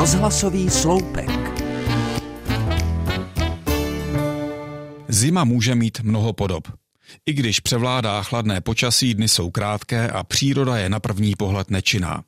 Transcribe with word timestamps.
Rozhlasový 0.00 0.70
sloupek. 0.70 1.30
Zima 5.08 5.44
může 5.44 5.74
mít 5.74 6.00
mnoho 6.00 6.32
podob. 6.32 6.68
I 7.26 7.32
když 7.32 7.60
převládá 7.60 8.22
chladné 8.22 8.60
počasí, 8.60 9.14
dny 9.14 9.28
jsou 9.28 9.50
krátké 9.50 10.10
a 10.10 10.24
příroda 10.24 10.76
je 10.76 10.88
na 10.88 11.00
první 11.00 11.34
pohled 11.38 11.70
nečinná. 11.70 12.24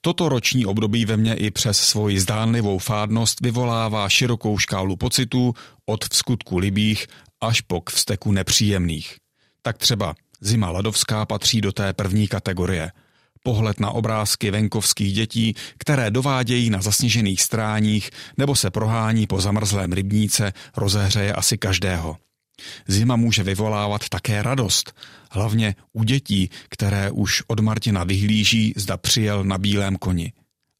Toto 0.00 0.28
roční 0.28 0.66
období 0.66 1.04
ve 1.04 1.16
mně 1.16 1.34
i 1.34 1.50
přes 1.50 1.80
svoji 1.80 2.20
zdánlivou 2.20 2.78
fádnost 2.78 3.40
vyvolává 3.40 4.08
širokou 4.08 4.58
škálu 4.58 4.96
pocitů 4.96 5.54
od 5.86 6.04
vskutku 6.12 6.58
libých 6.58 7.06
až 7.40 7.60
po 7.60 7.80
k 7.80 7.90
vzteku 7.90 8.32
nepříjemných. 8.32 9.16
Tak 9.62 9.78
třeba 9.78 10.14
zima 10.40 10.70
ladovská 10.70 11.26
patří 11.26 11.60
do 11.60 11.72
té 11.72 11.92
první 11.92 12.28
kategorie. 12.28 12.90
Pohled 13.42 13.80
na 13.80 13.90
obrázky 13.90 14.50
venkovských 14.50 15.14
dětí, 15.14 15.54
které 15.78 16.10
dovádějí 16.10 16.70
na 16.70 16.82
zasněžených 16.82 17.42
stráních 17.42 18.10
nebo 18.38 18.56
se 18.56 18.70
prohání 18.70 19.26
po 19.26 19.40
zamrzlém 19.40 19.92
rybníce, 19.92 20.52
rozehřeje 20.76 21.32
asi 21.32 21.58
každého. 21.58 22.16
Zima 22.88 23.16
může 23.16 23.42
vyvolávat 23.42 24.08
také 24.08 24.42
radost, 24.42 24.92
hlavně 25.30 25.74
u 25.92 26.04
dětí, 26.04 26.50
které 26.68 27.10
už 27.10 27.42
od 27.46 27.60
Martina 27.60 28.04
vyhlíží, 28.04 28.72
zda 28.76 28.96
přijel 28.96 29.44
na 29.44 29.58
bílém 29.58 29.96
koni. 29.96 30.32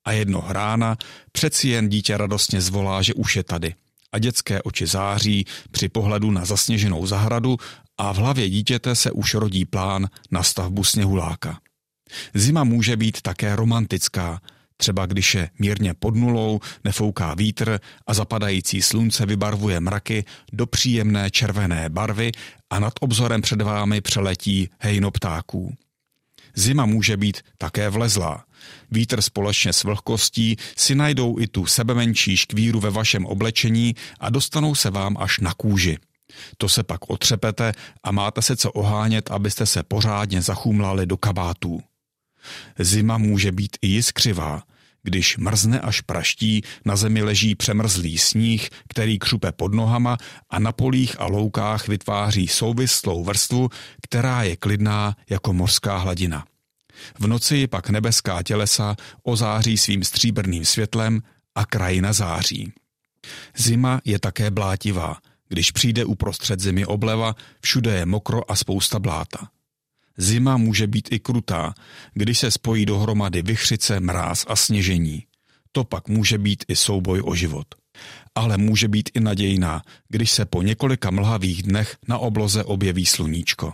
A 0.04 0.12
jedno 0.12 0.44
rána 0.48 0.96
přeci 1.32 1.68
jen 1.68 1.88
dítě 1.88 2.16
radostně 2.16 2.60
zvolá, 2.60 3.02
že 3.02 3.14
už 3.14 3.36
je 3.36 3.44
tady. 3.44 3.74
A 4.12 4.18
dětské 4.18 4.62
oči 4.62 4.86
září 4.86 5.44
při 5.70 5.88
pohledu 5.88 6.30
na 6.30 6.44
zasněženou 6.44 7.06
zahradu 7.06 7.56
a 7.98 8.12
v 8.12 8.16
hlavě 8.16 8.48
dítěte 8.48 8.94
se 8.94 9.10
už 9.10 9.34
rodí 9.34 9.64
plán 9.64 10.08
na 10.30 10.42
stavbu 10.42 10.84
sněhuláka. 10.84 11.58
Zima 12.34 12.64
může 12.64 12.96
být 12.96 13.22
také 13.22 13.56
romantická, 13.56 14.40
Třeba 14.80 15.06
když 15.06 15.34
je 15.34 15.50
mírně 15.58 15.94
pod 15.94 16.16
nulou, 16.16 16.60
nefouká 16.84 17.34
vítr 17.34 17.80
a 18.06 18.14
zapadající 18.14 18.82
slunce 18.82 19.26
vybarvuje 19.26 19.80
mraky 19.80 20.24
do 20.52 20.66
příjemné 20.66 21.30
červené 21.30 21.88
barvy 21.88 22.32
a 22.70 22.78
nad 22.78 22.92
obzorem 23.00 23.42
před 23.42 23.62
vámi 23.62 24.00
přeletí 24.00 24.68
hejno 24.78 25.10
ptáků. 25.10 25.74
Zima 26.54 26.86
může 26.86 27.16
být 27.16 27.40
také 27.58 27.88
vlezlá. 27.88 28.44
Vítr 28.90 29.22
společně 29.22 29.72
s 29.72 29.84
vlhkostí 29.84 30.56
si 30.76 30.94
najdou 30.94 31.38
i 31.38 31.46
tu 31.46 31.66
sebemenší 31.66 32.36
škvíru 32.36 32.80
ve 32.80 32.90
vašem 32.90 33.26
oblečení 33.26 33.94
a 34.20 34.30
dostanou 34.30 34.74
se 34.74 34.90
vám 34.90 35.16
až 35.20 35.38
na 35.38 35.54
kůži. 35.54 35.98
To 36.56 36.68
se 36.68 36.82
pak 36.82 37.10
otřepete 37.10 37.72
a 38.04 38.12
máte 38.12 38.42
se 38.42 38.56
co 38.56 38.72
ohánět, 38.72 39.30
abyste 39.30 39.66
se 39.66 39.82
pořádně 39.82 40.42
zachumlali 40.42 41.06
do 41.06 41.16
kabátů. 41.16 41.82
Zima 42.78 43.18
může 43.18 43.52
být 43.52 43.76
i 43.82 43.88
jiskřivá. 43.88 44.62
Když 45.02 45.36
mrzne 45.36 45.80
až 45.80 46.00
praští, 46.00 46.62
na 46.84 46.96
zemi 46.96 47.22
leží 47.22 47.54
přemrzlý 47.54 48.18
sníh, 48.18 48.68
který 48.88 49.18
křupe 49.18 49.52
pod 49.52 49.74
nohama 49.74 50.16
a 50.50 50.58
na 50.58 50.72
polích 50.72 51.20
a 51.20 51.26
loukách 51.26 51.88
vytváří 51.88 52.48
souvislou 52.48 53.24
vrstvu, 53.24 53.68
která 54.02 54.42
je 54.42 54.56
klidná 54.56 55.16
jako 55.30 55.52
mořská 55.52 55.96
hladina. 55.96 56.44
V 57.18 57.26
noci 57.26 57.66
pak 57.66 57.90
nebeská 57.90 58.42
tělesa 58.42 58.96
ozáří 59.22 59.78
svým 59.78 60.04
stříbrným 60.04 60.64
světlem 60.64 61.22
a 61.54 61.66
krajina 61.66 62.12
září. 62.12 62.72
Zima 63.56 64.00
je 64.04 64.18
také 64.18 64.50
blátivá. 64.50 65.16
Když 65.48 65.70
přijde 65.70 66.04
uprostřed 66.04 66.60
zimy 66.60 66.86
obleva, 66.86 67.34
všude 67.60 67.94
je 67.94 68.06
mokro 68.06 68.50
a 68.50 68.56
spousta 68.56 68.98
bláta. 68.98 69.48
Zima 70.20 70.56
může 70.56 70.86
být 70.86 71.08
i 71.12 71.18
krutá, 71.18 71.74
když 72.14 72.38
se 72.38 72.50
spojí 72.50 72.86
dohromady 72.86 73.42
vychřice, 73.42 74.00
mráz 74.00 74.44
a 74.48 74.56
sněžení. 74.56 75.24
To 75.72 75.84
pak 75.84 76.08
může 76.08 76.38
být 76.38 76.64
i 76.68 76.76
souboj 76.76 77.22
o 77.24 77.34
život. 77.34 77.66
Ale 78.34 78.56
může 78.56 78.88
být 78.88 79.10
i 79.14 79.20
nadějná, 79.20 79.82
když 80.08 80.30
se 80.30 80.44
po 80.44 80.62
několika 80.62 81.10
mlhavých 81.10 81.62
dnech 81.62 81.96
na 82.08 82.18
obloze 82.18 82.64
objeví 82.64 83.06
sluníčko. 83.06 83.72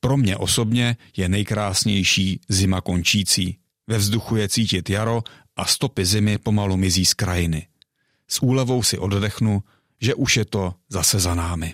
Pro 0.00 0.16
mě 0.16 0.36
osobně 0.36 0.96
je 1.16 1.28
nejkrásnější 1.28 2.40
zima 2.48 2.80
končící. 2.80 3.58
Ve 3.86 3.98
vzduchu 3.98 4.36
je 4.36 4.48
cítit 4.48 4.90
jaro 4.90 5.22
a 5.56 5.64
stopy 5.64 6.04
zimy 6.04 6.38
pomalu 6.38 6.76
mizí 6.76 7.04
z 7.04 7.14
krajiny. 7.14 7.66
S 8.28 8.42
úlevou 8.42 8.82
si 8.82 8.98
oddechnu, 8.98 9.62
že 10.00 10.14
už 10.14 10.36
je 10.36 10.44
to 10.44 10.74
zase 10.88 11.20
za 11.20 11.34
námi. 11.34 11.72